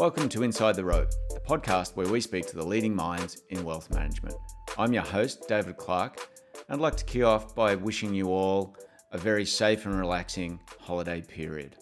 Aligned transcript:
Welcome 0.00 0.30
to 0.30 0.44
Inside 0.44 0.76
the 0.76 0.84
Rope, 0.84 1.10
the 1.28 1.40
podcast 1.40 1.94
where 1.94 2.08
we 2.08 2.22
speak 2.22 2.46
to 2.46 2.56
the 2.56 2.64
leading 2.64 2.94
minds 2.94 3.42
in 3.50 3.62
wealth 3.64 3.90
management. 3.90 4.34
I'm 4.78 4.94
your 4.94 5.02
host, 5.02 5.46
David 5.46 5.76
Clark, 5.76 6.26
and 6.54 6.76
I'd 6.76 6.80
like 6.80 6.96
to 6.96 7.04
kick 7.04 7.22
off 7.22 7.54
by 7.54 7.74
wishing 7.74 8.14
you 8.14 8.28
all 8.28 8.74
a 9.12 9.18
very 9.18 9.44
safe 9.44 9.84
and 9.84 9.98
relaxing 9.98 10.58
holiday 10.78 11.20
period. 11.20 11.76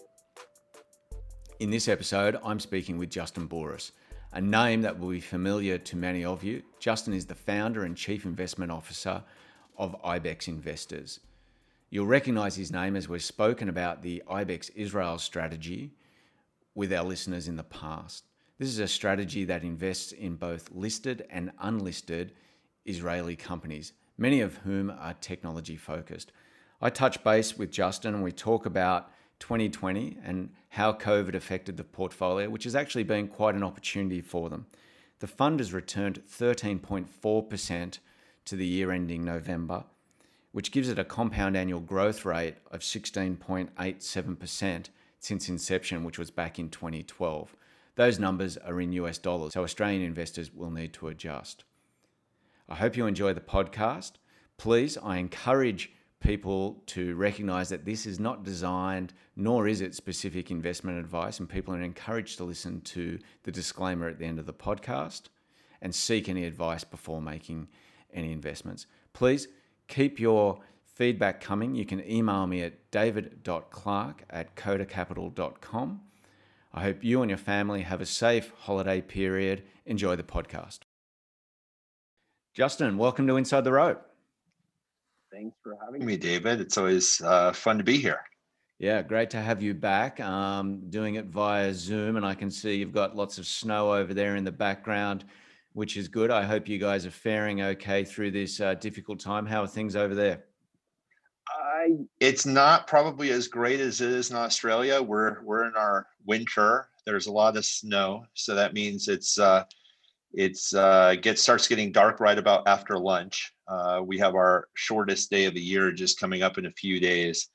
In 1.61 1.69
this 1.69 1.87
episode, 1.87 2.37
I'm 2.43 2.59
speaking 2.59 2.97
with 2.97 3.09
Justin 3.09 3.47
Borus, 3.47 3.91
a 4.33 4.41
name 4.41 4.81
that 4.81 4.99
will 4.99 5.11
be 5.11 5.21
familiar 5.21 5.77
to 5.77 5.95
many 5.95 6.25
of 6.25 6.43
you. 6.43 6.61
Justin 6.77 7.13
is 7.13 7.25
the 7.25 7.35
founder 7.35 7.85
and 7.85 7.95
chief 7.95 8.25
investment 8.25 8.69
officer 8.69 9.23
of 9.77 9.95
IBEX 10.03 10.49
Investors. 10.49 11.21
You'll 11.89 12.05
recognize 12.05 12.57
his 12.57 12.71
name 12.71 12.97
as 12.97 13.07
we've 13.07 13.23
spoken 13.23 13.69
about 13.69 14.01
the 14.01 14.21
IBEX 14.29 14.71
Israel 14.75 15.17
strategy 15.19 15.93
with 16.79 16.91
our 16.93 17.03
listeners 17.03 17.49
in 17.49 17.57
the 17.57 17.63
past. 17.63 18.23
This 18.57 18.69
is 18.69 18.79
a 18.79 18.87
strategy 18.87 19.43
that 19.43 19.63
invests 19.63 20.13
in 20.13 20.37
both 20.37 20.71
listed 20.71 21.27
and 21.29 21.51
unlisted 21.59 22.31
Israeli 22.85 23.35
companies, 23.35 23.91
many 24.17 24.39
of 24.39 24.55
whom 24.59 24.89
are 24.89 25.13
technology 25.15 25.75
focused. 25.75 26.31
I 26.81 26.89
touch 26.89 27.21
base 27.21 27.57
with 27.57 27.69
Justin 27.69 28.13
and 28.13 28.23
we 28.23 28.31
talk 28.31 28.65
about 28.65 29.11
2020 29.39 30.19
and 30.23 30.51
how 30.69 30.93
COVID 30.93 31.35
affected 31.35 31.75
the 31.75 31.83
portfolio, 31.83 32.49
which 32.49 32.63
has 32.63 32.77
actually 32.77 33.03
been 33.03 33.27
quite 33.27 33.55
an 33.55 33.63
opportunity 33.63 34.21
for 34.21 34.49
them. 34.49 34.65
The 35.19 35.27
fund 35.27 35.59
has 35.59 35.73
returned 35.73 36.21
13.4% 36.31 37.99
to 38.45 38.55
the 38.55 38.65
year 38.65 38.91
ending 38.91 39.25
November, 39.25 39.83
which 40.53 40.71
gives 40.71 40.87
it 40.87 40.97
a 40.97 41.03
compound 41.03 41.57
annual 41.57 41.81
growth 41.81 42.23
rate 42.23 42.55
of 42.71 42.79
16.87% 42.79 44.85
since 45.19 45.49
inception, 45.49 46.03
which 46.03 46.19
was 46.19 46.31
back 46.31 46.59
in 46.59 46.69
2012. 46.69 47.55
Those 47.95 48.19
numbers 48.19 48.57
are 48.57 48.79
in 48.79 48.93
US 48.93 49.17
dollars, 49.17 49.53
so 49.53 49.63
Australian 49.63 50.01
investors 50.01 50.53
will 50.53 50.71
need 50.71 50.93
to 50.93 51.07
adjust. 51.09 51.65
I 52.67 52.75
hope 52.75 52.95
you 52.95 53.07
enjoy 53.07 53.33
the 53.33 53.41
podcast. 53.41 54.13
Please, 54.57 54.97
I 54.97 55.17
encourage 55.17 55.91
people 56.19 56.83
to 56.85 57.15
recognize 57.15 57.69
that 57.69 57.85
this 57.85 58.05
is 58.05 58.19
not 58.19 58.43
designed, 58.43 59.13
nor 59.35 59.67
is 59.67 59.81
it 59.81 59.95
specific 59.95 60.51
investment 60.51 60.99
advice, 60.99 61.39
and 61.39 61.49
people 61.49 61.73
are 61.73 61.81
encouraged 61.81 62.37
to 62.37 62.43
listen 62.43 62.81
to 62.81 63.17
the 63.43 63.51
disclaimer 63.51 64.07
at 64.07 64.19
the 64.19 64.25
end 64.25 64.39
of 64.39 64.45
the 64.45 64.53
podcast 64.53 65.23
and 65.81 65.95
seek 65.95 66.27
any 66.27 66.45
advice 66.45 66.83
before 66.83 67.21
making 67.21 67.67
any 68.13 68.31
investments. 68.31 68.85
Please 69.13 69.47
keep 69.87 70.19
your 70.19 70.59
feedback 70.99 71.39
coming. 71.39 71.75
You 71.75 71.85
can 71.85 72.05
email 72.05 72.45
me 72.45 72.61
at 72.61 72.91
david.clark 72.91 74.25
at 74.29 74.53
kodacapital.com. 74.57 76.01
I 76.73 76.81
hope 76.83 76.97
you 77.05 77.21
and 77.21 77.31
your 77.31 77.37
family 77.37 77.83
have 77.83 78.01
a 78.01 78.05
safe 78.05 78.51
holiday 78.59 78.99
period. 78.99 79.63
Enjoy 79.85 80.17
the 80.17 80.23
podcast. 80.23 80.79
Justin, 82.53 82.97
welcome 82.97 83.27
to 83.27 83.37
Inside 83.37 83.63
the 83.63 83.71
Rope. 83.71 84.05
Thanks 85.31 85.55
for 85.63 85.77
having 85.81 86.05
me, 86.05 86.17
David. 86.17 86.59
It's 86.59 86.77
always 86.77 87.21
uh, 87.21 87.53
fun 87.53 87.77
to 87.77 87.83
be 87.85 87.97
here. 87.97 88.19
Yeah, 88.77 89.01
great 89.01 89.29
to 89.29 89.37
have 89.39 89.61
you 89.61 89.73
back. 89.73 90.19
Um, 90.19 90.89
doing 90.89 91.15
it 91.15 91.27
via 91.27 91.73
Zoom, 91.73 92.17
and 92.17 92.25
I 92.25 92.35
can 92.35 92.51
see 92.51 92.75
you've 92.75 92.91
got 92.91 93.15
lots 93.15 93.37
of 93.37 93.45
snow 93.47 93.93
over 93.93 94.13
there 94.13 94.35
in 94.35 94.43
the 94.43 94.51
background, 94.51 95.23
which 95.71 95.95
is 95.95 96.09
good. 96.09 96.29
I 96.29 96.43
hope 96.43 96.67
you 96.67 96.77
guys 96.77 97.05
are 97.05 97.11
faring 97.11 97.61
okay 97.61 98.03
through 98.03 98.31
this 98.31 98.59
uh, 98.59 98.73
difficult 98.73 99.21
time. 99.21 99.45
How 99.45 99.63
are 99.63 99.67
things 99.67 99.95
over 99.95 100.13
there? 100.13 100.43
I, 101.79 101.97
it's 102.19 102.45
not 102.45 102.87
probably 102.87 103.31
as 103.31 103.47
great 103.47 103.79
as 103.79 104.01
it 104.01 104.09
is 104.09 104.31
in 104.31 104.35
Australia. 104.35 105.01
We're 105.01 105.41
we're 105.43 105.65
in 105.65 105.75
our 105.75 106.07
winter. 106.25 106.89
There's 107.05 107.27
a 107.27 107.31
lot 107.31 107.55
of 107.55 107.65
snow, 107.65 108.25
so 108.33 108.53
that 108.55 108.73
means 108.73 109.07
it's 109.07 109.39
uh, 109.39 109.63
it's 110.33 110.73
uh, 110.73 111.15
gets 111.21 111.41
starts 111.41 111.67
getting 111.67 111.91
dark 111.91 112.19
right 112.19 112.37
about 112.37 112.67
after 112.67 112.97
lunch. 112.97 113.53
Uh, 113.67 114.01
we 114.03 114.17
have 114.17 114.35
our 114.35 114.67
shortest 114.73 115.29
day 115.29 115.45
of 115.45 115.53
the 115.53 115.61
year 115.61 115.91
just 115.91 116.19
coming 116.19 116.43
up 116.43 116.57
in 116.57 116.65
a 116.65 116.71
few 116.71 116.99
days, 116.99 117.47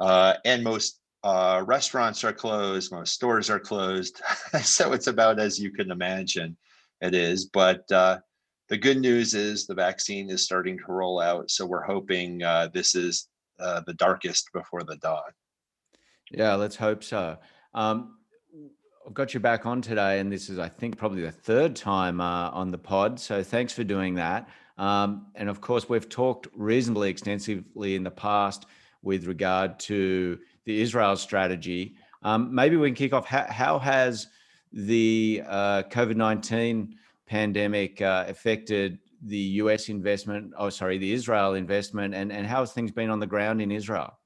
uh, 0.00 0.34
and 0.46 0.64
most 0.64 1.00
uh, 1.22 1.62
restaurants 1.66 2.24
are 2.24 2.32
closed, 2.32 2.92
most 2.92 3.12
stores 3.12 3.50
are 3.50 3.60
closed. 3.60 4.22
so 4.62 4.92
it's 4.92 5.08
about 5.08 5.38
as 5.38 5.58
you 5.58 5.70
can 5.70 5.90
imagine 5.90 6.56
it 7.02 7.14
is. 7.14 7.44
But 7.44 7.90
uh, 7.92 8.20
the 8.68 8.78
good 8.78 8.98
news 8.98 9.34
is 9.34 9.66
the 9.66 9.74
vaccine 9.74 10.30
is 10.30 10.42
starting 10.42 10.78
to 10.78 10.92
roll 10.92 11.20
out, 11.20 11.50
so 11.50 11.66
we're 11.66 11.84
hoping 11.84 12.42
uh, 12.42 12.68
this 12.72 12.94
is 12.94 13.28
the 13.58 13.94
darkest 13.96 14.52
before 14.52 14.82
the 14.82 14.96
dawn. 14.96 15.32
Yeah, 16.30 16.54
let's 16.54 16.76
hope 16.76 17.04
so. 17.04 17.38
Um, 17.74 18.16
I've 19.06 19.14
got 19.14 19.34
you 19.34 19.40
back 19.40 19.66
on 19.66 19.80
today, 19.80 20.18
and 20.18 20.32
this 20.32 20.50
is, 20.50 20.58
I 20.58 20.68
think, 20.68 20.96
probably 20.96 21.22
the 21.22 21.30
third 21.30 21.76
time 21.76 22.20
uh, 22.20 22.50
on 22.50 22.72
the 22.72 22.78
pod. 22.78 23.20
So 23.20 23.42
thanks 23.42 23.72
for 23.72 23.84
doing 23.84 24.14
that. 24.16 24.48
Um, 24.78 25.26
and 25.36 25.48
of 25.48 25.60
course, 25.60 25.88
we've 25.88 26.08
talked 26.08 26.48
reasonably 26.54 27.08
extensively 27.08 27.94
in 27.94 28.02
the 28.02 28.10
past 28.10 28.66
with 29.02 29.26
regard 29.26 29.78
to 29.80 30.38
the 30.64 30.80
Israel 30.80 31.16
strategy. 31.16 31.94
Um, 32.22 32.52
maybe 32.52 32.76
we 32.76 32.88
can 32.88 32.96
kick 32.96 33.12
off. 33.12 33.26
How, 33.26 33.46
how 33.48 33.78
has 33.78 34.26
the 34.72 35.42
uh, 35.46 35.84
COVID 35.84 36.16
19 36.16 36.96
pandemic 37.26 38.02
uh, 38.02 38.24
affected 38.26 38.98
the 39.24 39.38
US 39.62 39.88
investment? 39.88 40.52
Oh, 40.56 40.70
sorry, 40.70 40.98
the 40.98 41.12
Israel 41.12 41.54
investment, 41.54 42.14
and, 42.14 42.32
and 42.32 42.46
how 42.46 42.60
has 42.60 42.72
things 42.72 42.90
been 42.90 43.10
on 43.10 43.20
the 43.20 43.26
ground 43.26 43.60
in 43.62 43.70
Israel? 43.70 44.18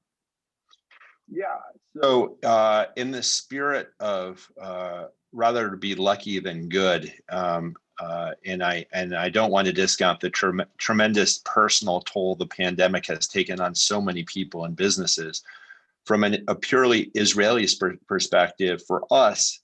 Yeah. 1.29 1.57
So, 2.01 2.37
uh, 2.43 2.85
in 2.95 3.11
the 3.11 3.23
spirit 3.23 3.89
of 3.99 4.47
uh, 4.59 5.05
rather 5.31 5.69
to 5.69 5.77
be 5.77 5.95
lucky 5.95 6.39
than 6.39 6.69
good, 6.69 7.13
um, 7.29 7.75
uh, 7.99 8.31
and 8.45 8.63
I 8.63 8.85
and 8.93 9.15
I 9.15 9.29
don't 9.29 9.51
want 9.51 9.67
to 9.67 9.73
discount 9.73 10.19
the 10.19 10.29
tre- 10.29 10.65
tremendous 10.77 11.41
personal 11.45 12.01
toll 12.01 12.35
the 12.35 12.47
pandemic 12.47 13.05
has 13.07 13.27
taken 13.27 13.61
on 13.61 13.75
so 13.75 14.01
many 14.01 14.23
people 14.23 14.65
and 14.65 14.75
businesses. 14.75 15.43
From 16.05 16.23
an, 16.23 16.43
a 16.47 16.55
purely 16.55 17.11
Israeli 17.13 17.67
per- 17.79 17.97
perspective, 18.07 18.83
for 18.85 19.05
us, 19.11 19.60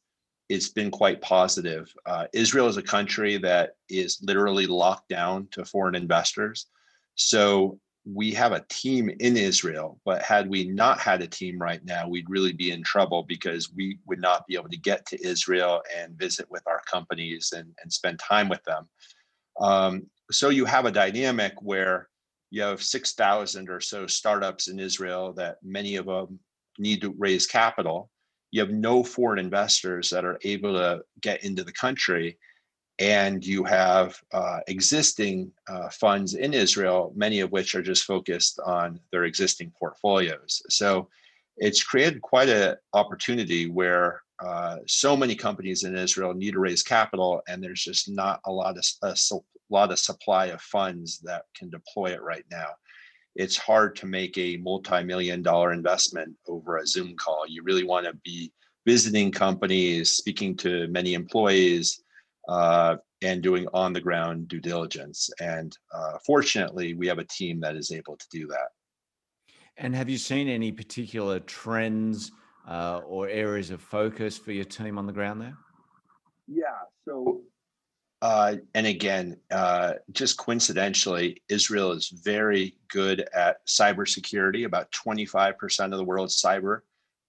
it's 0.50 0.70
been 0.70 0.92
quite 0.92 1.22
positive. 1.22 1.94
Uh, 2.06 2.26
Israel 2.34 2.68
is 2.68 2.78
a 2.78 2.84
country 2.84 3.38
that 3.38 3.72
is 3.90 4.20
literally 4.22 4.66
locked 4.66 5.10
down 5.10 5.48
to 5.52 5.66
foreign 5.66 5.96
investors. 5.96 6.68
So 7.16 7.80
we 8.06 8.32
have 8.32 8.54
a 8.54 8.66
team 8.70 9.10
in 9.20 9.36
Israel, 9.36 10.00
but 10.06 10.22
had 10.22 10.50
we 10.50 10.66
not 10.66 11.00
had 11.00 11.22
a 11.22 11.28
team 11.28 11.60
right 11.60 11.84
now, 11.84 12.08
we'd 12.08 12.30
really 12.30 12.54
be 12.54 12.72
in 12.72 12.82
trouble 12.82 13.24
because 13.24 13.74
we 13.74 14.00
would 14.06 14.22
not 14.22 14.48
be 14.48 14.56
able 14.56 14.70
to 14.70 14.78
get 14.78 15.06
to 15.08 15.28
Israel 15.28 15.82
and 15.96 16.18
visit 16.18 16.50
with 16.50 16.64
our 16.68 16.82
companies 16.90 17.54
and, 17.56 17.70
and 17.82 17.92
spend 17.92 18.20
time 18.20 18.48
with 18.48 18.64
them. 18.64 18.88
Um, 19.60 20.08
so 20.32 20.50
you 20.50 20.64
have 20.66 20.86
a 20.86 20.92
dynamic 20.92 21.54
where 21.62 22.08
you 22.50 22.62
have 22.62 22.82
6,000 22.82 23.70
or 23.70 23.82
so 23.82 24.08
startups 24.08 24.70
in 24.70 24.80
Israel 24.80 25.34
that 25.34 25.58
many 25.62 25.98
of 25.98 26.06
them 26.06 26.40
need 26.80 27.02
to 27.02 27.14
raise 27.18 27.46
capital. 27.46 28.10
You 28.58 28.64
have 28.64 28.74
no 28.74 29.04
foreign 29.04 29.38
investors 29.38 30.10
that 30.10 30.26
are 30.26 30.40
able 30.44 30.74
to 30.74 31.04
get 31.22 31.44
into 31.44 31.64
the 31.64 31.72
country 31.72 32.40
and 32.98 33.46
you 33.46 33.64
have 33.64 34.20
uh, 34.34 34.62
existing 34.68 35.52
uh, 35.70 35.90
funds 35.90 36.34
in 36.34 36.56
Israel, 36.56 37.14
many 37.16 37.42
of 37.42 37.52
which 37.52 37.76
are 37.76 37.84
just 37.84 38.06
focused 38.06 38.60
on 38.66 39.00
their 39.12 39.26
existing 39.26 39.72
portfolios. 39.78 40.64
So 40.70 41.08
it's 41.58 41.84
created 41.84 42.24
quite 42.24 42.50
an 42.50 42.78
opportunity 42.94 43.70
where 43.70 44.24
uh, 44.44 44.78
so 44.88 45.16
many 45.16 45.36
companies 45.36 45.84
in 45.84 45.96
Israel 45.96 46.34
need 46.34 46.54
to 46.54 46.60
raise 46.60 46.82
capital, 46.82 47.44
and 47.48 47.64
there's 47.64 47.84
just 47.84 48.10
not 48.10 48.40
a 48.46 48.52
lot 48.52 48.76
of 48.76 48.84
a 49.04 49.16
lot 49.70 49.92
of 49.92 50.00
supply 50.00 50.48
of 50.48 50.62
funds 50.62 51.20
that 51.20 51.44
can 51.56 51.70
deploy 51.70 52.08
it 52.08 52.24
right 52.24 52.46
now. 52.50 52.70
It's 53.38 53.56
hard 53.56 53.96
to 53.98 54.08
make 54.08 54.38
a 54.38 54.58
multi-million 54.58 55.44
dollar 55.44 55.72
investment 55.72 56.36
over 56.48 56.78
a 56.78 56.88
Zoom 56.88 57.16
call. 57.16 57.46
You 57.48 57.62
really 57.64 57.84
want 57.84 58.08
to 58.08 58.14
be 58.24 58.52
visiting 58.86 59.32
companies, 59.32 60.14
speaking 60.14 60.58
to 60.58 60.88
many 60.88 61.14
employees, 61.14 62.02
uh, 62.50 62.96
and 63.22 63.44
doing 63.44 63.68
on 63.74 63.94
the 63.94 64.02
ground 64.02 64.48
due 64.48 64.60
diligence. 64.60 65.30
And 65.40 65.78
uh, 65.94 66.18
fortunately, 66.26 66.96
we 66.96 67.08
have 67.08 67.20
a 67.20 67.26
team 67.26 67.60
that 67.60 67.76
is 67.76 67.92
able 67.92 68.18
to 68.18 68.26
do 68.32 68.48
that. 68.48 68.70
And 69.78 69.96
have 69.96 70.10
you 70.10 70.18
seen 70.18 70.48
any 70.48 70.72
particular 70.72 71.40
trends 71.40 72.32
uh, 72.68 73.02
or 73.06 73.30
areas 73.30 73.70
of 73.70 73.82
focus 73.82 74.36
for 74.36 74.52
your 74.52 74.66
team 74.66 74.98
on 74.98 75.06
the 75.06 75.14
ground 75.14 75.42
there? 75.42 75.58
Yeah. 76.48 76.80
So, 77.06 77.42
uh, 78.28 78.58
and 78.76 78.86
again, 78.86 79.38
uh, 79.52 79.94
just 80.12 80.38
coincidentally, 80.38 81.42
Israel 81.48 81.94
is 81.94 82.10
very 82.10 82.76
good 82.90 83.26
at 83.34 83.66
cybersecurity. 83.66 84.66
About 84.66 84.92
25% 84.92 85.94
of 85.94 85.98
the 85.98 86.04
world's 86.04 86.42
cyber 86.42 86.82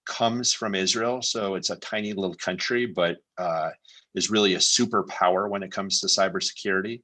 comes 0.05 0.51
from 0.51 0.75
Israel. 0.75 1.21
So 1.21 1.55
it's 1.55 1.69
a 1.69 1.77
tiny 1.77 2.11
little 2.11 2.35
country, 2.35 2.85
but 2.85 3.15
uh, 3.37 3.69
is 4.13 4.29
really 4.29 4.55
a 4.55 4.57
superpower 4.57 5.49
when 5.49 5.63
it 5.63 5.71
comes 5.71 6.01
to 6.01 6.07
cybersecurity. 6.07 7.01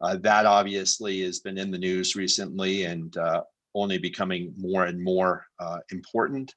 Uh, 0.00 0.16
that 0.22 0.44
obviously 0.44 1.22
has 1.22 1.38
been 1.38 1.56
in 1.56 1.70
the 1.70 1.78
news 1.78 2.16
recently 2.16 2.82
and 2.82 3.16
uh, 3.16 3.44
only 3.76 3.98
becoming 3.98 4.54
more 4.58 4.86
and 4.86 5.00
more 5.00 5.46
uh, 5.60 5.78
important. 5.92 6.52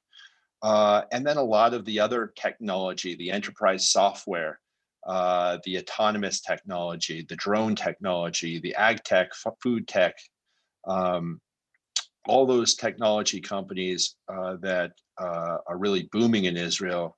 And 0.60 1.24
then 1.24 1.36
a 1.36 1.42
lot 1.56 1.72
of 1.72 1.84
the 1.84 2.00
other 2.00 2.32
technology, 2.34 3.14
the 3.14 3.30
enterprise 3.30 3.90
software, 3.90 4.58
uh, 5.06 5.58
the 5.64 5.78
autonomous 5.78 6.40
technology, 6.40 7.24
the 7.28 7.36
drone 7.36 7.74
technology, 7.74 8.58
the 8.58 8.74
ag 8.74 9.02
tech, 9.04 9.30
food 9.62 9.88
tech, 9.88 10.14
um, 10.86 11.40
all 12.26 12.46
those 12.46 12.74
technology 12.74 13.40
companies 13.40 14.16
uh, 14.28 14.56
that 14.60 14.92
uh, 15.18 15.58
are 15.66 15.78
really 15.78 16.08
booming 16.12 16.44
in 16.44 16.56
Israel, 16.56 17.16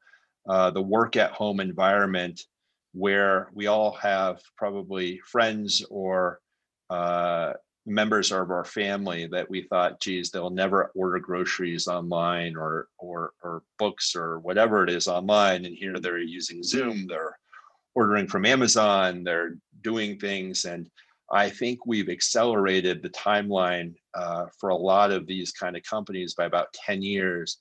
uh, 0.49 0.71
the 0.71 0.83
work 0.83 1.17
at 1.17 1.33
home 1.33 1.61
environment 1.61 2.43
where 2.93 3.49
we 3.55 3.67
all 3.67 3.93
have 3.93 4.41
probably 4.57 5.19
friends 5.21 5.85
or 5.91 6.41
uh, 6.91 7.53
members 7.87 8.31
of 8.31 8.51
our 8.51 8.65
family 8.65 9.27
that 9.27 9.49
we 9.49 9.63
thought, 9.63 10.01
geez, 10.01 10.31
they'll 10.31 10.51
never 10.51 10.93
order 10.95 11.19
groceries 11.19 11.89
online 11.89 12.57
or 12.57 12.89
or 12.99 13.33
or 13.43 13.63
books 13.79 14.15
or 14.15 14.39
whatever 14.41 14.85
it 14.85 14.91
is 14.91 15.09
online. 15.09 15.65
And 15.65 15.75
here 15.75 15.99
they're 15.99 16.19
using 16.19 16.63
Zoom, 16.63 17.07
they're 17.09 17.39
ordering 17.95 18.27
from 18.27 18.47
Amazon, 18.47 19.25
they're 19.25 19.57
doing 19.83 20.19
things. 20.19 20.65
And 20.65 20.89
I 21.31 21.49
think 21.49 21.87
we've 21.87 22.09
accelerated 22.09 23.03
the 23.03 23.11
timeline 23.11 23.95
uh, 24.15 24.47
for 24.59 24.71
a 24.71 24.77
lot 24.77 25.11
of 25.11 25.27
these 25.27 25.53
kind 25.53 25.77
of 25.77 25.83
companies 25.83 26.35
by 26.35 26.45
about 26.45 26.73
10 26.75 27.03
years. 27.03 27.59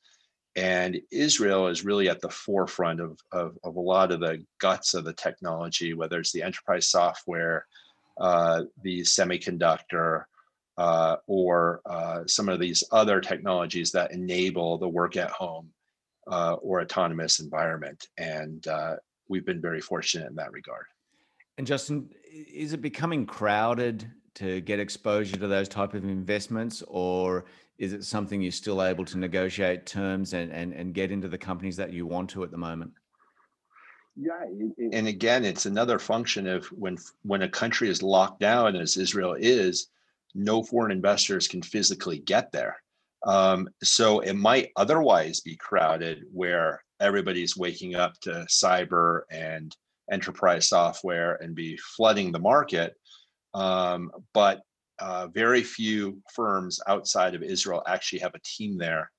And 0.55 0.99
Israel 1.11 1.67
is 1.67 1.85
really 1.85 2.09
at 2.09 2.19
the 2.19 2.29
forefront 2.29 2.99
of, 2.99 3.17
of, 3.31 3.57
of 3.63 3.75
a 3.75 3.81
lot 3.81 4.11
of 4.11 4.19
the 4.19 4.45
guts 4.59 4.93
of 4.93 5.05
the 5.05 5.13
technology, 5.13 5.93
whether 5.93 6.19
it's 6.19 6.33
the 6.33 6.43
enterprise 6.43 6.87
software, 6.87 7.65
uh, 8.19 8.63
the 8.83 9.01
semiconductor, 9.01 10.25
uh, 10.77 11.17
or 11.27 11.81
uh, 11.85 12.23
some 12.25 12.49
of 12.49 12.59
these 12.59 12.83
other 12.91 13.21
technologies 13.21 13.91
that 13.91 14.11
enable 14.11 14.77
the 14.77 14.87
work 14.87 15.15
at 15.15 15.29
home 15.29 15.69
uh, 16.27 16.53
or 16.53 16.81
autonomous 16.81 17.39
environment. 17.39 18.07
And 18.17 18.65
uh, 18.67 18.95
we've 19.27 19.45
been 19.45 19.61
very 19.61 19.81
fortunate 19.81 20.29
in 20.29 20.35
that 20.35 20.51
regard. 20.51 20.85
And 21.57 21.67
Justin, 21.67 22.09
is 22.31 22.73
it 22.73 22.81
becoming 22.81 23.25
crowded 23.25 24.09
to 24.35 24.61
get 24.61 24.79
exposure 24.79 25.37
to 25.37 25.47
those 25.47 25.67
type 25.67 25.93
of 25.93 26.03
investments, 26.03 26.83
or 26.87 27.45
is 27.77 27.93
it 27.93 28.03
something 28.03 28.41
you're 28.41 28.51
still 28.51 28.83
able 28.83 29.05
to 29.05 29.17
negotiate 29.17 29.85
terms 29.85 30.33
and, 30.33 30.51
and, 30.51 30.73
and 30.73 30.93
get 30.93 31.11
into 31.11 31.27
the 31.27 31.37
companies 31.37 31.75
that 31.77 31.91
you 31.91 32.05
want 32.05 32.29
to 32.29 32.43
at 32.43 32.51
the 32.51 32.57
moment? 32.57 32.91
Yeah, 34.15 34.43
it, 34.45 34.93
and 34.93 35.07
again, 35.07 35.45
it's 35.45 35.65
another 35.65 35.97
function 35.97 36.45
of 36.47 36.65
when 36.67 36.97
when 37.23 37.43
a 37.43 37.49
country 37.49 37.89
is 37.89 38.03
locked 38.03 38.39
down, 38.39 38.75
as 38.75 38.97
Israel 38.97 39.35
is, 39.39 39.87
no 40.35 40.63
foreign 40.63 40.91
investors 40.91 41.47
can 41.47 41.61
physically 41.61 42.19
get 42.19 42.51
there. 42.51 42.75
Um, 43.23 43.69
so 43.83 44.19
it 44.19 44.33
might 44.33 44.71
otherwise 44.75 45.41
be 45.41 45.55
crowded, 45.55 46.25
where 46.31 46.83
everybody's 46.99 47.57
waking 47.57 47.95
up 47.95 48.19
to 48.21 48.45
cyber 48.49 49.21
and 49.29 49.75
enterprise 50.11 50.67
software 50.67 51.35
and 51.35 51.55
be 51.55 51.77
flooding 51.77 52.31
the 52.31 52.39
market. 52.39 52.95
Um, 53.53 54.11
but 54.33 54.61
uh, 54.99 55.27
very 55.27 55.63
few 55.63 56.21
firms 56.33 56.79
outside 56.87 57.33
of 57.35 57.43
Israel 57.43 57.83
actually 57.87 58.19
have 58.19 58.35
a 58.35 58.41
team 58.43 58.77
there 58.77 59.11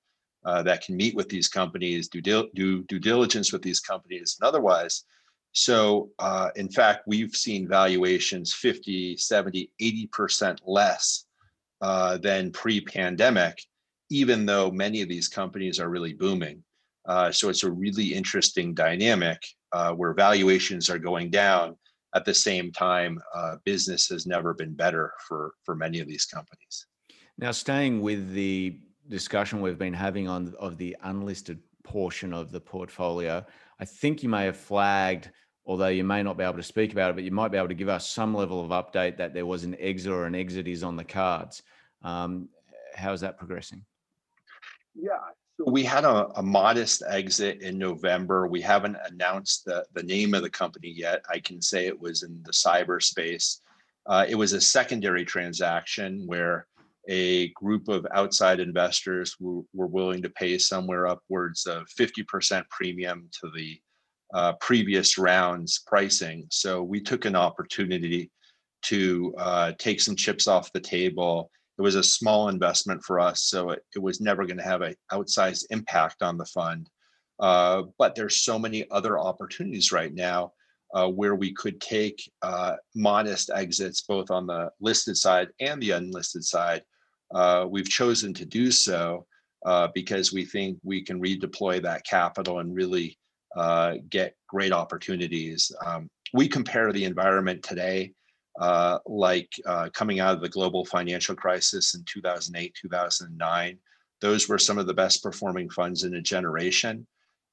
uh, 0.45 0.63
that 0.63 0.83
can 0.83 0.95
meet 0.95 1.15
with 1.15 1.29
these 1.29 1.47
companies, 1.47 2.07
do, 2.07 2.21
do 2.21 2.83
due 2.83 2.99
diligence 2.99 3.51
with 3.51 3.61
these 3.61 3.79
companies, 3.79 4.37
and 4.39 4.47
otherwise. 4.47 5.03
So, 5.53 6.09
uh, 6.19 6.49
in 6.55 6.69
fact, 6.69 7.03
we've 7.05 7.35
seen 7.35 7.67
valuations 7.67 8.53
50, 8.53 9.17
70, 9.17 9.71
80% 9.81 10.57
less 10.65 11.25
uh, 11.81 12.17
than 12.17 12.51
pre 12.51 12.81
pandemic, 12.81 13.63
even 14.13 14.45
though 14.45 14.71
many 14.71 15.01
of 15.01 15.09
these 15.09 15.27
companies 15.27 15.79
are 15.79 15.89
really 15.89 16.13
booming. 16.13 16.63
Uh, 17.05 17.31
so, 17.31 17.49
it's 17.49 17.63
a 17.63 17.71
really 17.71 18.13
interesting 18.13 18.73
dynamic 18.73 19.41
uh, 19.73 19.91
where 19.91 20.13
valuations 20.13 20.89
are 20.89 20.99
going 20.99 21.29
down 21.29 21.75
at 22.15 22.25
the 22.25 22.33
same 22.33 22.71
time 22.71 23.19
uh, 23.35 23.55
business 23.65 24.07
has 24.07 24.25
never 24.25 24.53
been 24.53 24.73
better 24.73 25.13
for 25.27 25.53
for 25.63 25.75
many 25.75 25.99
of 25.99 26.07
these 26.07 26.25
companies 26.25 26.85
now 27.37 27.51
staying 27.51 28.01
with 28.01 28.33
the 28.33 28.79
discussion 29.09 29.61
we've 29.61 29.79
been 29.79 29.93
having 29.93 30.27
on 30.27 30.53
of 30.59 30.77
the 30.77 30.95
unlisted 31.03 31.59
portion 31.83 32.33
of 32.33 32.51
the 32.51 32.59
portfolio 32.59 33.45
i 33.79 33.85
think 33.85 34.23
you 34.23 34.29
may 34.29 34.45
have 34.45 34.57
flagged 34.57 35.29
although 35.65 35.87
you 35.87 36.03
may 36.03 36.23
not 36.23 36.37
be 36.37 36.43
able 36.43 36.55
to 36.55 36.63
speak 36.63 36.91
about 36.91 37.09
it 37.09 37.15
but 37.15 37.23
you 37.23 37.31
might 37.31 37.51
be 37.51 37.57
able 37.57 37.67
to 37.67 37.73
give 37.73 37.89
us 37.89 38.09
some 38.09 38.33
level 38.33 38.63
of 38.63 38.69
update 38.69 39.17
that 39.17 39.33
there 39.33 39.45
was 39.45 39.63
an 39.63 39.75
exit 39.79 40.11
or 40.11 40.25
an 40.25 40.35
exit 40.35 40.67
is 40.67 40.83
on 40.83 40.95
the 40.95 41.03
cards 41.03 41.63
um, 42.03 42.47
how's 42.95 43.21
that 43.21 43.37
progressing 43.37 43.83
yeah 44.95 45.19
so 45.59 45.69
we 45.69 45.83
had 45.83 46.03
a, 46.03 46.27
a, 46.35 46.41
modest 46.41 47.03
exit 47.07 47.61
in 47.61 47.77
November. 47.77 48.47
We 48.47 48.59
haven't 48.59 48.97
announced 49.05 49.65
the, 49.65 49.85
the 49.93 50.01
name 50.01 50.33
of 50.33 50.41
the 50.41 50.49
company 50.49 50.89
yet. 50.89 51.23
I 51.29 51.39
can 51.39 51.61
say 51.61 51.85
it 51.85 51.99
was 51.99 52.23
in 52.23 52.41
the 52.43 52.51
cyberspace. 52.51 53.59
Uh, 54.07 54.25
it 54.27 54.33
was 54.33 54.53
a 54.53 54.61
secondary 54.61 55.23
transaction 55.23 56.23
where 56.25 56.65
a 57.07 57.49
group 57.49 57.87
of 57.87 58.07
outside 58.13 58.59
investors 58.59 59.35
were, 59.39 59.61
were 59.73 59.87
willing 59.87 60.23
to 60.23 60.29
pay 60.29 60.57
somewhere 60.57 61.05
upwards 61.05 61.67
of 61.67 61.83
50% 61.99 62.67
premium 62.69 63.29
to 63.41 63.51
the 63.55 63.79
uh, 64.33 64.53
previous 64.53 65.19
round's 65.19 65.79
pricing. 65.85 66.47
So 66.49 66.81
we 66.81 66.99
took 66.99 67.25
an 67.25 67.35
opportunity 67.35 68.31
to 68.83 69.35
uh, 69.37 69.71
take 69.77 70.01
some 70.01 70.15
chips 70.15 70.47
off 70.47 70.73
the 70.73 70.79
table 70.79 71.51
it 71.77 71.81
was 71.81 71.95
a 71.95 72.03
small 72.03 72.49
investment 72.49 73.03
for 73.03 73.19
us, 73.19 73.45
so 73.45 73.71
it, 73.71 73.83
it 73.95 73.99
was 73.99 74.21
never 74.21 74.45
going 74.45 74.57
to 74.57 74.63
have 74.63 74.81
an 74.81 74.95
outsized 75.11 75.65
impact 75.71 76.21
on 76.21 76.37
the 76.37 76.45
fund. 76.45 76.89
Uh, 77.39 77.83
but 77.97 78.15
there's 78.15 78.37
so 78.37 78.59
many 78.59 78.85
other 78.91 79.19
opportunities 79.19 79.91
right 79.91 80.13
now 80.13 80.53
uh, 80.93 81.07
where 81.07 81.35
we 81.35 81.51
could 81.53 81.81
take 81.81 82.31
uh, 82.43 82.75
modest 82.95 83.49
exits 83.53 84.01
both 84.01 84.29
on 84.29 84.45
the 84.45 84.71
listed 84.79 85.17
side 85.17 85.49
and 85.59 85.81
the 85.81 85.91
unlisted 85.91 86.43
side. 86.43 86.83
Uh, 87.33 87.65
we've 87.67 87.89
chosen 87.89 88.33
to 88.33 88.45
do 88.45 88.69
so 88.69 89.25
uh, 89.65 89.87
because 89.95 90.31
we 90.31 90.45
think 90.45 90.77
we 90.83 91.01
can 91.01 91.19
redeploy 91.19 91.81
that 91.81 92.05
capital 92.05 92.59
and 92.59 92.75
really 92.75 93.17
uh, 93.55 93.95
get 94.09 94.35
great 94.47 94.71
opportunities. 94.71 95.71
Um, 95.83 96.09
we 96.33 96.47
compare 96.47 96.91
the 96.91 97.05
environment 97.05 97.63
today 97.63 98.13
uh, 98.59 98.99
like 99.05 99.49
uh, 99.65 99.89
coming 99.93 100.19
out 100.19 100.35
of 100.35 100.41
the 100.41 100.49
global 100.49 100.85
financial 100.85 101.35
crisis 101.35 101.95
in 101.95 102.03
2008, 102.05 102.73
2009. 102.79 103.77
Those 104.21 104.47
were 104.47 104.57
some 104.59 104.77
of 104.77 104.87
the 104.87 104.93
best 104.93 105.23
performing 105.23 105.69
funds 105.69 106.03
in 106.03 106.15
a 106.15 106.21
generation. 106.21 107.07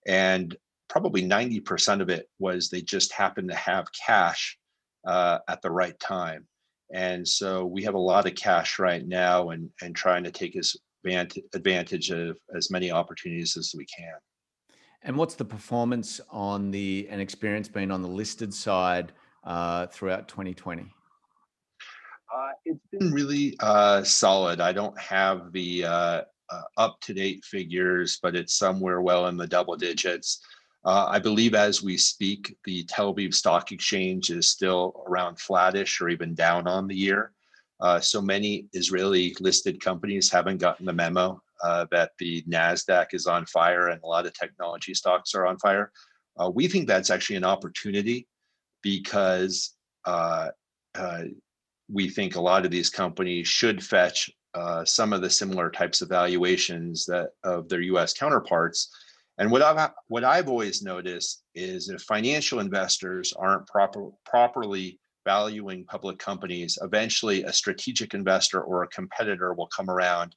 And 0.07 0.57
probably 0.89 1.23
90% 1.23 2.01
of 2.01 2.09
it 2.09 2.29
was 2.39 2.69
they 2.69 2.83
just 2.83 3.13
happened 3.13 3.49
to 3.51 3.57
have 3.57 3.87
cash 3.93 4.59
uh, 5.07 5.39
at 5.49 5.63
the 5.63 5.71
right 5.71 5.99
time. 5.99 6.47
And 6.93 7.27
so 7.27 7.65
we 7.65 7.85
have 7.85 7.95
a 7.95 7.99
lot 7.99 8.27
of 8.27 8.35
cash 8.35 8.79
right 8.79 9.07
now 9.07 9.51
and, 9.51 9.71
and 9.81 9.95
trying 9.95 10.25
to 10.25 10.31
take 10.31 10.57
as 10.57 10.77
advantage 11.55 12.11
of 12.11 12.39
as 12.55 12.71
many 12.71 12.91
opportunities 12.91 13.57
as 13.57 13.73
we 13.77 13.87
can. 13.87 14.15
And 15.03 15.17
what's 15.17 15.35
the 15.35 15.45
performance 15.45 16.21
on 16.31 16.71
the 16.71 17.07
and 17.11 17.21
experience 17.21 17.69
been 17.69 17.91
on 17.91 18.03
the 18.03 18.09
listed 18.09 18.53
side 18.53 19.13
uh, 19.45 19.87
throughout 19.87 20.29
2020? 20.29 20.93
Uh, 22.35 22.51
it's 22.65 22.87
been 22.93 23.13
really 23.13 23.57
uh, 23.61 24.03
solid. 24.05 24.61
I 24.61 24.73
don't 24.73 24.99
have 24.99 25.53
the 25.53 25.85
uh, 25.85 26.23
uh 26.51 26.63
up 26.77 27.01
to 27.03 27.15
date 27.15 27.45
figures, 27.45 28.19
but 28.23 28.37
it's 28.37 28.55
somewhere 28.55 29.01
well 29.01 29.27
in 29.27 29.37
the 29.37 29.47
double 29.47 29.77
digits. 29.77 30.41
Uh, 30.85 31.07
I 31.09 31.19
believe 31.19 31.55
as 31.55 31.83
we 31.83 31.97
speak, 31.97 32.57
the 32.65 32.85
Tel 32.85 33.15
Aviv 33.15 33.35
Stock 33.35 33.73
Exchange 33.73 34.31
is 34.31 34.49
still 34.49 35.05
around 35.07 35.39
flattish 35.39 36.01
or 36.01 36.09
even 36.09 36.35
down 36.35 36.67
on 36.67 36.87
the 36.87 36.95
year. 36.95 37.33
Uh, 37.81 37.99
so 38.01 38.21
many 38.23 38.67
Israeli 38.73 39.35
listed 39.41 39.83
companies 39.83 40.31
haven't 40.31 40.59
gotten 40.59 40.87
the 40.87 40.93
memo 40.93 41.43
that 41.91 42.13
the 42.19 42.43
NASDAQ 42.49 43.13
is 43.13 43.27
on 43.27 43.45
fire 43.45 43.89
and 43.89 44.03
a 44.03 44.07
lot 44.07 44.25
of 44.25 44.33
technology 44.33 44.95
stocks 44.95 45.35
are 45.35 45.47
on 45.47 45.59
fire. 45.59 45.93
we 46.55 46.69
think 46.69 46.87
that's 46.87 47.11
actually 47.11 47.37
an 47.37 47.45
opportunity 47.45 48.27
because 48.83 49.75
uh, 50.05 50.49
uh, 50.95 51.23
we 51.93 52.09
think 52.09 52.37
a 52.37 52.41
lot 52.41 52.65
of 52.65 52.71
these 52.71 52.91
companies 52.91 53.49
should 53.49 53.83
fetch 53.83 54.31
uh, 54.55 54.85
some 54.85 55.13
of 55.13 55.23
the 55.23 55.31
similar 55.31 55.71
types 55.71 56.03
of 56.03 56.09
valuations 56.09 57.07
that 57.07 57.31
of 57.45 57.69
their 57.69 57.81
U.S. 57.83 58.13
counterparts. 58.13 58.91
And 59.39 59.51
what 59.51 59.63
I've 59.63 59.91
what 60.09 60.25
I've 60.25 60.49
always 60.49 60.83
noticed 60.83 61.43
is 61.55 61.89
if 61.89 62.03
financial 62.03 62.61
investors 62.61 63.33
aren't 63.33 63.67
proper 63.67 64.11
properly 64.25 64.99
valuing 65.25 65.85
public 65.85 66.19
companies, 66.19 66.79
eventually 66.83 67.45
a 67.45 67.53
strategic 67.53 68.15
investor 68.15 68.61
or 68.61 68.83
a 68.83 68.89
competitor 68.89 69.55
will 69.55 69.69
come 69.69 69.91
around 69.91 70.35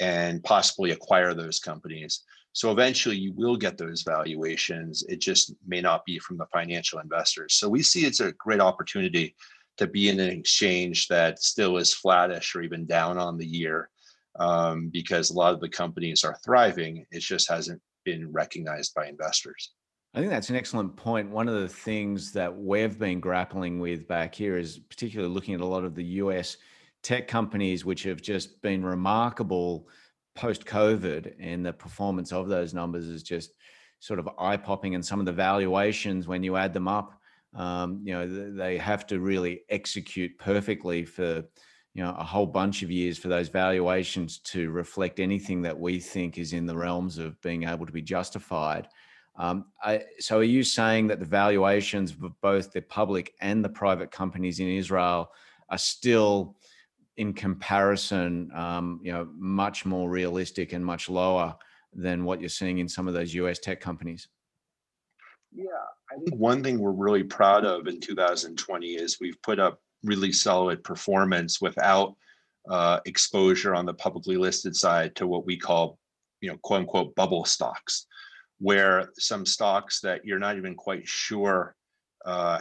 and 0.00 0.42
possibly 0.44 0.92
acquire 0.92 1.34
those 1.34 1.58
companies. 1.58 2.22
So 2.52 2.72
eventually 2.72 3.16
you 3.16 3.32
will 3.34 3.56
get 3.56 3.78
those 3.78 4.02
valuations. 4.02 5.04
It 5.08 5.20
just 5.20 5.54
may 5.66 5.80
not 5.80 6.04
be 6.04 6.18
from 6.18 6.38
the 6.38 6.46
financial 6.52 6.98
investors. 6.98 7.54
So 7.54 7.68
we 7.68 7.82
see 7.82 8.04
it's 8.04 8.20
a 8.20 8.32
great 8.32 8.60
opportunity 8.60 9.34
to 9.76 9.86
be 9.86 10.08
in 10.08 10.18
an 10.18 10.30
exchange 10.30 11.08
that 11.08 11.40
still 11.42 11.76
is 11.76 11.94
flattish 11.94 12.54
or 12.54 12.62
even 12.62 12.84
down 12.84 13.16
on 13.16 13.38
the 13.38 13.46
year 13.46 13.90
um, 14.38 14.88
because 14.88 15.30
a 15.30 15.34
lot 15.34 15.54
of 15.54 15.60
the 15.60 15.68
companies 15.68 16.24
are 16.24 16.36
thriving. 16.44 17.06
It 17.10 17.20
just 17.20 17.48
hasn't 17.48 17.80
been 18.04 18.30
recognized 18.32 18.94
by 18.94 19.06
investors. 19.06 19.72
I 20.14 20.20
think 20.20 20.30
that's 20.30 20.50
an 20.50 20.56
excellent 20.56 20.96
point. 20.96 21.30
One 21.30 21.48
of 21.48 21.60
the 21.60 21.68
things 21.68 22.32
that 22.32 22.56
we've 22.56 22.98
been 22.98 23.20
grappling 23.20 23.78
with 23.78 24.08
back 24.08 24.34
here 24.34 24.56
is 24.56 24.78
particularly 24.78 25.32
looking 25.32 25.54
at 25.54 25.60
a 25.60 25.66
lot 25.66 25.84
of 25.84 25.94
the 25.94 26.04
US 26.04 26.56
tech 27.02 27.28
companies, 27.28 27.84
which 27.84 28.02
have 28.04 28.22
just 28.22 28.60
been 28.62 28.84
remarkable 28.84 29.88
post 30.38 30.64
COVID, 30.64 31.34
and 31.40 31.66
the 31.66 31.72
performance 31.72 32.32
of 32.32 32.48
those 32.48 32.72
numbers 32.72 33.08
is 33.08 33.22
just 33.22 33.52
sort 33.98 34.20
of 34.20 34.28
eye 34.38 34.56
popping. 34.56 34.94
And 34.94 35.04
some 35.04 35.18
of 35.18 35.26
the 35.26 35.32
valuations, 35.32 36.28
when 36.28 36.42
you 36.42 36.56
add 36.56 36.72
them 36.72 36.86
up, 36.86 37.20
um, 37.54 38.00
you 38.04 38.12
know, 38.12 38.54
they 38.54 38.78
have 38.78 39.06
to 39.08 39.20
really 39.20 39.62
execute 39.68 40.38
perfectly 40.38 41.04
for 41.04 41.42
you 41.94 42.04
know 42.04 42.14
a 42.16 42.22
whole 42.22 42.46
bunch 42.46 42.82
of 42.82 42.90
years 42.90 43.18
for 43.18 43.28
those 43.28 43.48
valuations 43.48 44.38
to 44.38 44.70
reflect 44.70 45.18
anything 45.18 45.62
that 45.62 45.78
we 45.78 45.98
think 45.98 46.38
is 46.38 46.52
in 46.52 46.66
the 46.66 46.76
realms 46.76 47.18
of 47.18 47.40
being 47.40 47.64
able 47.64 47.86
to 47.86 47.92
be 47.92 48.02
justified. 48.02 48.86
Um, 49.36 49.66
I, 49.82 50.04
so, 50.18 50.38
are 50.38 50.44
you 50.44 50.62
saying 50.62 51.08
that 51.08 51.20
the 51.20 51.26
valuations 51.26 52.12
of 52.12 52.40
both 52.40 52.72
the 52.72 52.82
public 52.82 53.34
and 53.40 53.64
the 53.64 53.68
private 53.68 54.10
companies 54.10 54.60
in 54.60 54.68
Israel 54.68 55.30
are 55.70 55.78
still, 55.78 56.56
in 57.18 57.32
comparison, 57.32 58.50
um, 58.54 59.00
you 59.02 59.12
know, 59.12 59.28
much 59.36 59.84
more 59.84 60.08
realistic 60.08 60.72
and 60.72 60.84
much 60.84 61.08
lower 61.08 61.54
than 61.92 62.24
what 62.24 62.40
you're 62.40 62.48
seeing 62.48 62.78
in 62.78 62.88
some 62.88 63.08
of 63.08 63.14
those 63.14 63.34
US 63.34 63.58
tech 63.58 63.80
companies? 63.80 64.28
Yeah, 65.52 65.64
I 66.10 66.14
think 66.22 66.36
one 66.36 66.62
thing 66.62 66.78
we're 66.78 66.92
really 66.92 67.24
proud 67.24 67.64
of 67.64 67.88
in 67.88 68.00
2020 68.00 68.86
is 68.94 69.18
we've 69.20 69.40
put 69.42 69.58
up 69.58 69.80
really 70.04 70.30
solid 70.30 70.84
performance 70.84 71.60
without 71.60 72.14
uh, 72.70 73.00
exposure 73.04 73.74
on 73.74 73.84
the 73.84 73.94
publicly 73.94 74.36
listed 74.36 74.76
side 74.76 75.16
to 75.16 75.26
what 75.26 75.44
we 75.44 75.56
call, 75.56 75.98
you 76.40 76.48
know, 76.48 76.58
quote 76.62 76.80
unquote 76.80 77.14
bubble 77.16 77.44
stocks 77.44 78.06
where 78.60 79.08
some 79.18 79.44
stocks 79.44 80.00
that 80.00 80.24
you're 80.24 80.38
not 80.38 80.56
even 80.56 80.74
quite 80.74 81.06
sure 81.06 81.74
uh, 82.26 82.60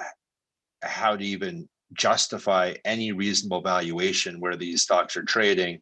how 0.82 1.16
to 1.16 1.24
even 1.24 1.68
justify 1.94 2.74
any 2.86 3.12
reasonable 3.12 3.62
valuation 3.62 4.40
where 4.40 4.56
these 4.56 4.82
stocks 4.82 5.16
are 5.16 5.24
trading 5.24 5.80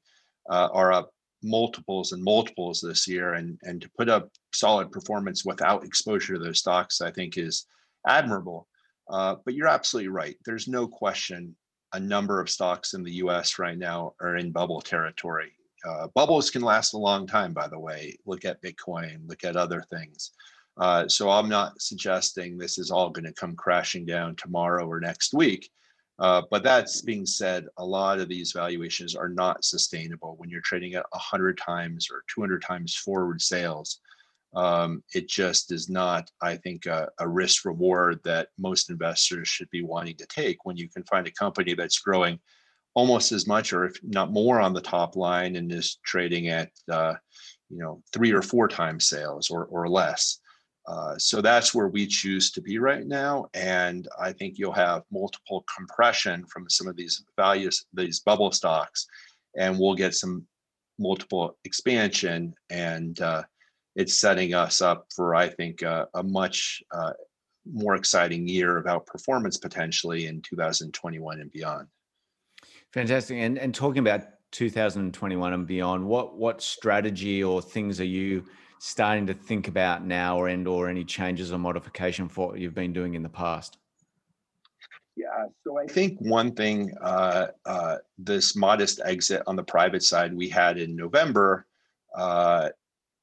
uh, 0.50 0.70
are 0.72 0.94
up 0.94 1.12
multiples 1.44 2.12
and 2.12 2.24
multiples 2.24 2.82
this 2.82 3.08
year 3.08 3.34
and 3.34 3.58
and 3.64 3.82
to 3.82 3.90
put 3.98 4.10
up 4.10 4.30
solid 4.54 4.92
performance 4.92 5.46
without 5.46 5.84
exposure 5.84 6.36
to 6.36 6.40
those 6.40 6.60
stocks 6.60 7.02
i 7.02 7.12
think 7.12 7.38
is 7.38 7.68
admirable 8.08 8.68
uh, 9.12 9.36
but 9.46 9.54
you're 9.54 9.68
absolutely 9.68 10.08
right 10.08 10.38
there's 10.46 10.68
no 10.68 10.88
question 10.88 11.56
a 11.94 12.00
number 12.00 12.40
of 12.40 12.50
stocks 12.50 12.94
in 12.94 13.04
the 13.04 13.12
us 13.14 13.60
right 13.60 13.78
now 13.78 14.14
are 14.22 14.38
in 14.38 14.52
bubble 14.52 14.82
territory 14.82 15.52
uh, 15.86 16.08
bubbles 16.16 16.50
can 16.50 16.62
last 16.62 16.94
a 16.94 16.98
long 16.98 17.28
time, 17.28 17.54
by 17.54 17.68
the 17.68 17.80
way. 17.80 18.18
Look 18.26 18.44
at 18.44 18.62
Bitcoin, 18.62 19.28
look 19.28 19.44
at 19.44 19.56
other 19.56 19.84
things. 19.92 20.32
Uh, 20.78 21.08
so 21.08 21.30
I'm 21.30 21.48
not 21.48 21.80
suggesting 21.80 22.58
this 22.58 22.78
is 22.78 22.92
all 22.92 23.10
going 23.10 23.26
to 23.26 23.34
come 23.34 23.56
crashing 23.56 24.06
down 24.06 24.36
tomorrow 24.36 24.86
or 24.86 25.00
next 25.00 25.34
week. 25.34 25.70
Uh, 26.18 26.42
but 26.50 26.64
that's 26.64 27.02
being 27.02 27.26
said, 27.26 27.66
a 27.78 27.86
lot 27.86 28.20
of 28.20 28.30
these 28.30 28.54
valuations 28.54 29.16
are 29.16 29.30
not 29.30 29.66
sustainable 29.66 30.36
when 30.38 30.50
you're 30.50 30.62
trading 30.62 30.94
at 30.94 31.06
100 31.12 31.58
times 31.58 32.08
or 32.12 32.24
200 32.34 32.62
times 32.62 32.96
forward 32.96 33.42
sales. 33.42 34.00
Um, 34.56 35.04
it 35.14 35.28
just 35.28 35.74
is 35.74 35.90
not, 35.90 36.32
I 36.42 36.56
think, 36.56 36.86
a, 36.86 37.10
a 37.20 37.28
risk 37.28 37.66
reward 37.66 38.22
that 38.24 38.50
most 38.58 38.90
investors 38.90 39.50
should 39.50 39.70
be 39.70 39.84
wanting 39.84 40.16
to 40.16 40.26
take 40.28 40.64
when 40.64 40.78
you 40.78 40.88
can 40.88 41.04
find 41.04 41.28
a 41.28 41.32
company 41.32 41.74
that's 41.74 42.00
growing 42.00 42.40
almost 42.94 43.34
as 43.34 43.46
much 43.46 43.74
or 43.74 43.84
if 43.84 44.00
not 44.02 44.32
more 44.32 44.62
on 44.62 44.74
the 44.74 44.82
top 44.82 45.18
line 45.18 45.58
and 45.58 45.72
is 45.72 46.00
trading 46.06 46.48
at 46.48 46.70
uh, 46.90 47.14
you 47.70 47.78
know 47.78 48.02
three 48.14 48.32
or 48.32 48.42
four 48.42 48.68
times 48.68 49.08
sales 49.08 49.50
or, 49.50 49.66
or 49.66 49.88
less 49.90 50.40
uh, 50.88 51.18
so 51.18 51.42
that's 51.42 51.74
where 51.74 51.88
we 51.88 52.06
choose 52.06 52.52
to 52.52 52.62
be 52.62 52.78
right 52.78 53.08
now 53.08 53.48
and 53.54 54.08
i 54.20 54.32
think 54.32 54.58
you'll 54.58 54.72
have 54.72 55.04
multiple 55.12 55.66
compression 55.76 56.46
from 56.46 56.70
some 56.70 56.88
of 56.88 56.96
these 56.96 57.24
values 57.36 57.86
these 57.94 58.20
bubble 58.20 58.52
stocks 58.52 59.08
and 59.58 59.78
we'll 59.80 59.96
get 59.96 60.14
some 60.14 60.46
multiple 61.00 61.58
expansion 61.66 62.54
and 62.70 63.22
uh, 63.22 63.44
it's 63.96 64.20
setting 64.20 64.54
us 64.54 64.82
up 64.82 65.06
for 65.16 65.36
i 65.36 65.48
think 65.48 65.84
uh, 65.84 66.06
a 66.16 66.24
much 66.24 66.84
uh, 66.94 67.14
more 67.72 67.96
exciting 67.96 68.48
year 68.48 68.78
of 68.78 68.86
outperformance 68.86 69.60
potentially 69.60 70.28
in 70.28 70.42
2021 70.42 71.40
and 71.40 71.52
beyond 71.52 71.88
Fantastic. 72.96 73.38
And 73.40 73.60
and 73.60 73.76
talking 73.76 74.00
about 74.00 74.22
2021 74.52 75.52
and 75.52 75.68
beyond, 75.68 76.06
what 76.08 76.38
what 76.38 76.62
strategy 76.62 77.44
or 77.44 77.62
things 77.62 78.00
are 78.00 78.06
you 78.06 78.46
starting 78.86 79.26
to 79.26 79.34
think 79.34 79.68
about 79.68 80.06
now 80.06 80.38
or 80.38 80.48
and 80.48 80.68
or 80.68 80.88
any 80.88 81.04
changes 81.04 81.52
or 81.52 81.58
modification 81.58 82.30
for 82.30 82.50
what 82.50 82.60
you've 82.60 82.76
been 82.76 82.94
doing 82.94 83.16
in 83.16 83.24
the 83.24 83.30
past? 83.30 83.80
Yeah, 85.16 85.48
so 85.64 85.80
I 85.80 85.88
think 85.88 86.20
one 86.20 86.54
thing, 86.54 86.94
uh, 87.02 87.48
uh, 87.66 87.98
this 88.20 88.56
modest 88.56 89.02
exit 89.04 89.42
on 89.48 89.56
the 89.56 89.64
private 89.64 90.04
side 90.04 90.36
we 90.36 90.50
had 90.50 90.78
in 90.78 90.96
November 90.96 91.66
uh, 92.16 92.70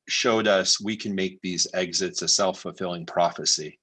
showed 0.08 0.48
us 0.48 0.80
we 0.80 0.96
can 0.96 1.14
make 1.14 1.40
these 1.42 1.68
exits 1.74 2.22
a 2.22 2.28
self 2.28 2.58
fulfilling 2.58 3.06
prophecy 3.06 3.78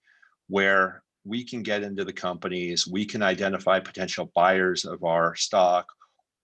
where 0.49 1.01
we 1.23 1.45
can 1.45 1.63
get 1.63 1.83
into 1.83 2.03
the 2.03 2.11
companies, 2.11 2.87
we 2.87 3.05
can 3.05 3.23
identify 3.23 3.79
potential 3.79 4.29
buyers 4.35 4.83
of 4.83 5.05
our 5.05 5.33
stock, 5.33 5.87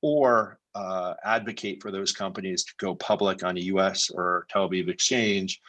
or 0.01 0.59
uh, 0.75 1.13
advocate 1.23 1.81
for 1.81 1.91
those 1.91 2.11
companies 2.11 2.63
to 2.65 2.73
go 2.77 2.93
public 2.95 3.43
on 3.43 3.57
a 3.57 3.61
US 3.61 4.09
or 4.09 4.45
Tel 4.49 4.69
Aviv 4.69 4.89
exchange, 4.89 5.61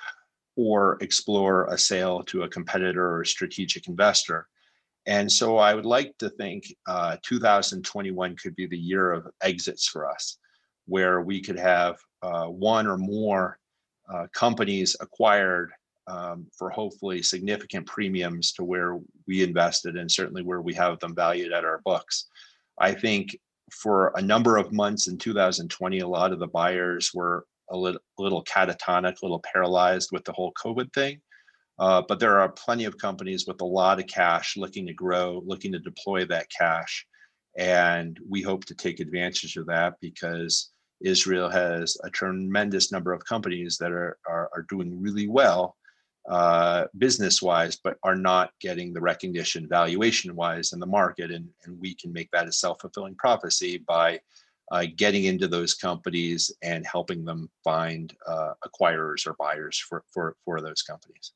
or 0.56 0.98
explore 1.00 1.66
a 1.66 1.78
sale 1.78 2.22
to 2.24 2.42
a 2.42 2.48
competitor 2.48 3.06
or 3.06 3.20
a 3.22 3.26
strategic 3.26 3.88
investor. 3.88 4.48
And 5.06 5.30
so 5.30 5.58
I 5.58 5.74
would 5.74 5.86
like 5.86 6.16
to 6.18 6.30
think 6.30 6.64
uh, 6.88 7.16
2021 7.22 8.36
could 8.36 8.56
be 8.56 8.66
the 8.66 8.78
year 8.78 9.12
of 9.12 9.28
exits 9.42 9.86
for 9.86 10.10
us, 10.10 10.38
where 10.86 11.20
we 11.20 11.40
could 11.40 11.58
have 11.58 11.98
uh, 12.22 12.46
one 12.46 12.86
or 12.86 12.96
more 12.98 13.58
uh, 14.12 14.26
companies 14.32 14.96
acquired 15.00 15.72
um, 16.08 16.46
for 16.56 16.70
hopefully 16.70 17.22
significant 17.22 17.86
premiums 17.86 18.52
to 18.52 18.64
where 18.64 18.98
we 19.26 19.42
invested 19.42 19.96
and 19.96 20.10
certainly 20.10 20.42
where 20.42 20.62
we 20.62 20.74
have 20.74 20.98
them 21.00 21.14
valued 21.14 21.52
at 21.52 21.64
our 21.64 21.80
books. 21.84 22.26
I 22.78 22.92
think 22.92 23.36
for 23.70 24.12
a 24.16 24.22
number 24.22 24.56
of 24.56 24.72
months 24.72 25.08
in 25.08 25.18
2020, 25.18 25.98
a 26.00 26.08
lot 26.08 26.32
of 26.32 26.38
the 26.38 26.46
buyers 26.46 27.12
were 27.14 27.44
a 27.70 27.76
little, 27.76 28.00
little 28.18 28.44
catatonic, 28.44 29.20
a 29.20 29.24
little 29.24 29.42
paralyzed 29.52 30.10
with 30.12 30.24
the 30.24 30.32
whole 30.32 30.52
COVID 30.62 30.92
thing. 30.92 31.20
Uh, 31.78 32.02
but 32.08 32.18
there 32.18 32.40
are 32.40 32.48
plenty 32.50 32.84
of 32.84 32.96
companies 32.96 33.46
with 33.46 33.60
a 33.60 33.64
lot 33.64 33.98
of 33.98 34.06
cash 34.06 34.56
looking 34.56 34.86
to 34.86 34.94
grow, 34.94 35.42
looking 35.44 35.72
to 35.72 35.78
deploy 35.78 36.24
that 36.24 36.46
cash. 36.56 37.06
And 37.58 38.18
we 38.28 38.40
hope 38.42 38.64
to 38.66 38.74
take 38.74 39.00
advantage 39.00 39.56
of 39.56 39.66
that 39.66 39.94
because 40.00 40.70
Israel 41.02 41.50
has 41.50 41.96
a 42.04 42.10
tremendous 42.10 42.92
number 42.92 43.12
of 43.12 43.24
companies 43.24 43.76
that 43.78 43.92
are, 43.92 44.16
are, 44.26 44.48
are 44.54 44.66
doing 44.68 45.00
really 45.00 45.28
well 45.28 45.76
uh, 46.28 46.86
business 46.98 47.40
wise, 47.40 47.76
but 47.76 47.98
are 48.02 48.16
not 48.16 48.50
getting 48.60 48.92
the 48.92 49.00
recognition 49.00 49.68
valuation 49.68 50.34
wise 50.34 50.72
in 50.72 50.80
the 50.80 50.86
market. 50.86 51.30
And, 51.30 51.48
and 51.64 51.80
we 51.80 51.94
can 51.94 52.12
make 52.12 52.30
that 52.32 52.48
a 52.48 52.52
self 52.52 52.80
fulfilling 52.80 53.14
prophecy 53.14 53.78
by 53.86 54.20
uh, 54.72 54.86
getting 54.96 55.24
into 55.24 55.46
those 55.46 55.74
companies 55.74 56.50
and 56.62 56.84
helping 56.86 57.24
them 57.24 57.48
find 57.62 58.14
uh, 58.26 58.54
acquirers 58.66 59.26
or 59.26 59.34
buyers 59.38 59.78
for, 59.78 60.02
for, 60.12 60.36
for 60.44 60.60
those 60.60 60.82
companies. 60.82 61.32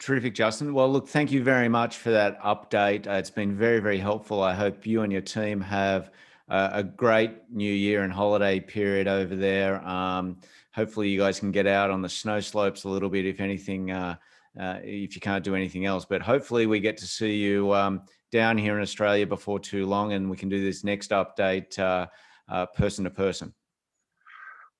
Terrific, 0.00 0.34
Justin. 0.34 0.74
Well, 0.74 0.90
look, 0.90 1.08
thank 1.08 1.30
you 1.30 1.42
very 1.42 1.68
much 1.68 1.96
for 1.96 2.10
that 2.10 2.40
update. 2.42 3.06
Uh, 3.06 3.12
it's 3.12 3.30
been 3.30 3.56
very, 3.56 3.80
very 3.80 3.98
helpful. 3.98 4.42
I 4.42 4.54
hope 4.54 4.86
you 4.86 5.02
and 5.02 5.12
your 5.12 5.22
team 5.22 5.60
have 5.60 6.10
uh, 6.48 6.70
a 6.72 6.82
great 6.82 7.32
new 7.50 7.72
year 7.72 8.02
and 8.02 8.12
holiday 8.12 8.60
period 8.60 9.08
over 9.08 9.34
there. 9.34 9.86
Um, 9.86 10.38
hopefully 10.74 11.08
you 11.08 11.18
guys 11.18 11.40
can 11.40 11.52
get 11.52 11.66
out 11.66 11.90
on 11.90 12.02
the 12.02 12.08
snow 12.08 12.40
slopes 12.40 12.84
a 12.84 12.88
little 12.88 13.08
bit, 13.08 13.26
if 13.26 13.40
anything, 13.40 13.90
uh, 13.90 14.16
uh, 14.58 14.78
if 14.82 15.14
you 15.14 15.20
can't 15.20 15.44
do 15.44 15.54
anything 15.54 15.86
else. 15.86 16.04
But 16.04 16.22
hopefully 16.22 16.66
we 16.66 16.80
get 16.80 16.96
to 16.98 17.06
see 17.06 17.36
you 17.36 17.72
um, 17.74 18.02
down 18.30 18.58
here 18.58 18.76
in 18.76 18.82
Australia 18.82 19.26
before 19.26 19.58
too 19.58 19.86
long, 19.86 20.12
and 20.12 20.30
we 20.30 20.36
can 20.36 20.48
do 20.48 20.62
this 20.62 20.84
next 20.84 21.10
update 21.10 21.78
uh, 21.78 22.06
uh 22.48 22.66
person 22.66 23.04
to 23.04 23.10
person. 23.10 23.54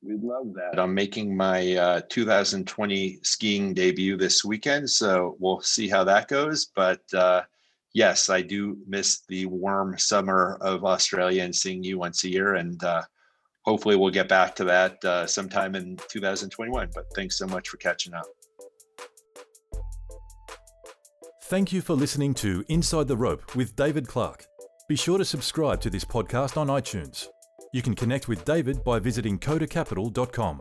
We'd 0.04 0.20
love 0.20 0.52
that. 0.54 0.80
I'm 0.80 0.94
making 0.94 1.36
my 1.36 1.76
uh, 1.76 2.00
2020 2.08 3.20
skiing 3.22 3.72
debut 3.72 4.16
this 4.16 4.44
weekend, 4.44 4.90
so 4.90 5.36
we'll 5.38 5.60
see 5.60 5.88
how 5.88 6.02
that 6.04 6.26
goes. 6.26 6.66
But 6.74 7.02
uh, 7.14 7.42
yes, 7.94 8.30
I 8.30 8.42
do 8.42 8.78
miss 8.86 9.22
the 9.28 9.46
warm 9.46 9.98
summer 9.98 10.58
of 10.60 10.84
Australia 10.84 11.42
and 11.42 11.54
seeing 11.54 11.82
you 11.82 11.98
once 11.98 12.24
a 12.24 12.30
year, 12.30 12.54
and 12.54 12.80
hopefully 13.62 13.96
we'll 13.96 14.10
get 14.10 14.28
back 14.28 14.54
to 14.56 14.64
that 14.64 15.04
uh, 15.04 15.26
sometime 15.26 15.74
in 15.74 15.96
2021. 16.08 16.90
But 16.94 17.06
thanks 17.14 17.38
so 17.38 17.46
much 17.46 17.68
for 17.68 17.76
catching 17.78 18.14
up. 18.14 18.26
Thank 21.44 21.72
you 21.72 21.82
for 21.82 21.94
listening 21.94 22.32
to 22.34 22.64
Inside 22.68 23.08
the 23.08 23.16
Rope 23.16 23.54
with 23.54 23.76
David 23.76 24.08
Clark. 24.08 24.46
Be 24.88 24.96
sure 24.96 25.18
to 25.18 25.24
subscribe 25.24 25.80
to 25.82 25.90
this 25.90 26.04
podcast 26.04 26.56
on 26.56 26.68
iTunes. 26.68 27.28
You 27.74 27.82
can 27.82 27.94
connect 27.94 28.28
with 28.28 28.44
David 28.44 28.82
by 28.84 28.98
visiting 28.98 29.38
kodacapital.com. 29.38 30.60